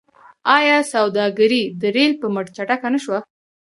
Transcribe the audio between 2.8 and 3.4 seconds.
نشوه؟